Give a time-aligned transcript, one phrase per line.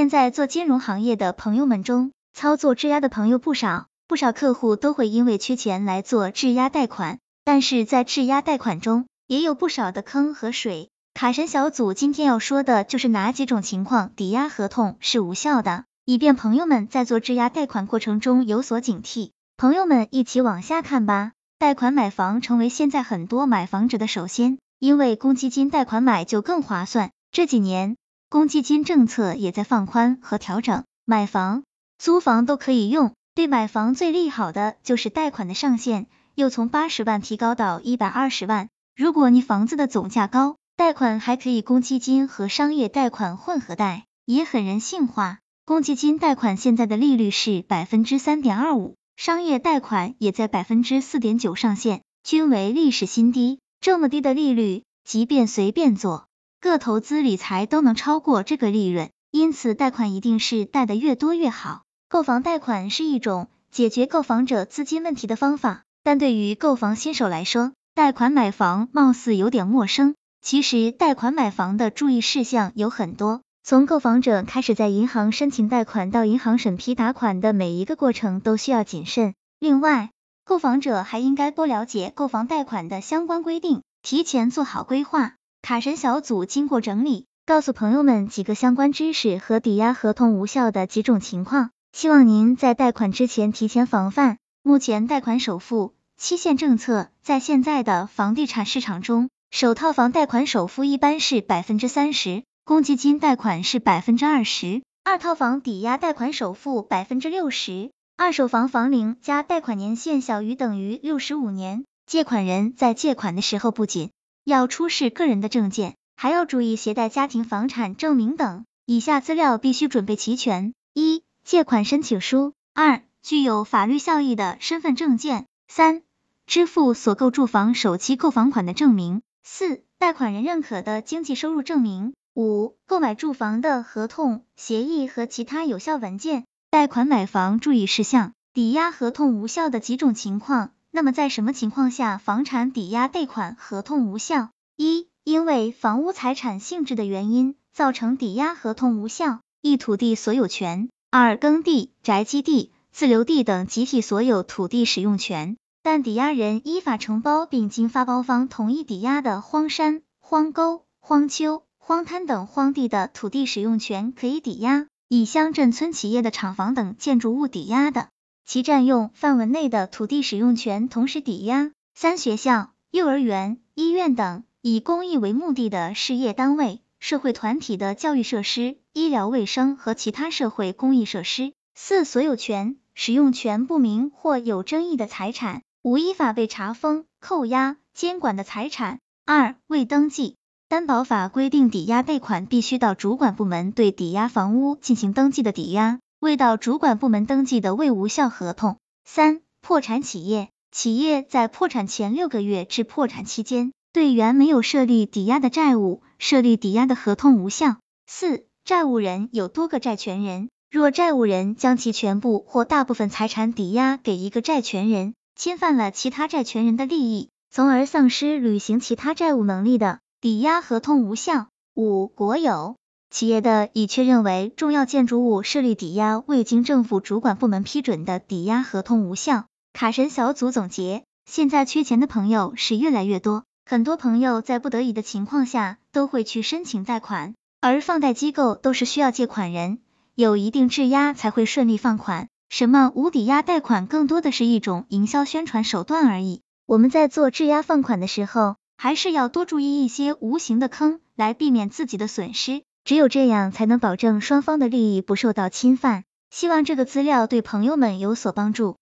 [0.00, 10.88] 现在做金融行业的朋友们中，操作质押的朋友不少，不少客户都会因为缺钱来做质押贷款，但是在质押贷款中也有不少的坑和水。
[11.12, 19.32] 卡神小组今天要说的就是哪几种情况抵押合同是无效的，以便朋友们在做质押贷款过程中有所警惕。
[19.58, 21.32] 朋友们一起往下看吧。
[21.58, 27.10] 贷款买房成为现在很多买房者的首先，因为公积金贷款买就更划算。
[27.32, 27.96] 这几年
[28.30, 31.64] 公积金政策也在放宽和调整，买房、
[31.98, 33.12] 租房都可以用。
[33.34, 36.06] 对买房最利好的就是贷款的上限
[36.36, 38.68] 又从八十万提高到一百二十万。
[38.94, 45.40] 如果你房子的总价高，贷款还可以公积金和商业贷款混合贷，也很人性化。
[45.64, 48.94] 公积金贷款现在的利率是百分之三点二五。
[49.16, 53.58] 商业贷款也在百分之四点九上限，均为历史新低。
[53.80, 56.28] 这么低的利率，即便随便做
[56.62, 61.84] 各投资理财都能超过这个利润，因此贷款一定是贷的越多越好。
[62.06, 70.14] 购房贷款是一种解决购房者资金问题的方法，但对于购房新手来说，贷款买房貌似有点陌生。
[70.42, 73.40] 其实贷款买房的注意事项有很多。
[73.64, 79.32] 从购房者开始在银行申请贷款到银行审批打款的每一个过程都需要谨慎。
[79.58, 80.10] 另外，
[80.44, 85.36] 购房者还应该多了解购房贷款的相关规定，提前做好规划。
[85.62, 94.38] 卡神小组经过整理，告诉朋友们几个相关知识和抵押合同无效的几种情况，希望您在贷款之前提前防范。
[94.62, 102.42] 目前贷款首付期限政策在现在的房地产市场中，首套房贷款首付一般是百分之三十。
[102.64, 114.10] 公积金贷款是百分之二十，二套房抵押贷款首付百分之六十，二手房房龄加贷款年限小于等于六十五年，借款人在借款的时候不仅
[114.44, 118.64] 要出示个人的证件，还要注意携带家庭房产证明等。
[118.86, 126.02] 以下资料必须准备齐全：一、借款申请书；二、具有法律效益的身份证件；三、
[126.46, 132.14] 支付所购住房首期购房款的证明；四、贷款人认可的经济收入证明。
[132.34, 136.44] 五、购买住房的合同、协议和其他有效文件。
[136.70, 140.72] 贷款买房注意事项：抵押合同无效的几种情况。
[140.90, 144.50] 那么在什么情况下房产抵押贷款合同无效？
[144.76, 161.62] 一、因为房屋财产性质的原因造成抵押合同无效，一、土地所有权；二、耕地、宅基地、自留地等集体所有土地使用权，但抵押人依法承包并经发包方同意抵押的荒山、荒沟、荒丘。
[161.82, 168.10] 荒滩等荒地的土地使用权可以抵押，以乡镇村企业的厂房等建筑物抵押的，
[168.44, 171.70] 其占用范围内的土地使用权同时抵押。
[171.94, 181.52] 三、学校、幼儿园、医院等以公益为目的的事业单位、社会团体的教育设施、医疗卫生和其他社会公益设施。
[181.74, 185.62] 四、所有权、使用权不明或有争议的财产。
[185.82, 188.98] 五、依法被查封、扣押、监管的财产。
[189.24, 190.36] 二、未登记。
[190.68, 198.76] 担保法规定，抵押贷款必须到主管部门对抵押房屋进行登记的抵押，未到主管部门登记的未无效合同。
[199.04, 207.76] 三、破产企业，企业在破产前六个月至破产期间，对原没有设立抵押的债务设立抵押的合同无效。
[208.06, 220.00] 四、债务人有多个债权人，若债务人将其全部或大部分财产抵押给一个债权人，侵犯了其他债权人的利益，从而丧失履行其他债务能力的。
[220.20, 221.46] 抵押合同无效。
[221.74, 222.76] 五、国有
[223.10, 229.46] 企业的已确认为重要建筑物设立抵押未经政府主管部门批准的抵押合同无效。
[229.72, 239.80] 卡神小组总结：现在缺钱的朋友是越来越多，很多朋友在不得已的情况下都会去申请贷款，而放贷机构都是需要借款人
[240.14, 242.28] 有一定质押才会顺利放款。
[242.48, 246.42] 什么无抵押贷款更多的是一种营销宣传手段而已。
[246.64, 248.56] 我们在做质押放款的时候。
[248.82, 256.04] 还是要多注意一些无形的坑，来避免自己的损失，只有这样才能保证双方的利益不受到侵犯。
[256.30, 258.79] 希望这个资料对朋友们有所帮助。